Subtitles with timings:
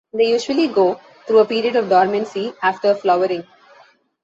[0.13, 3.45] They usually go through a period of dormancy after flowering.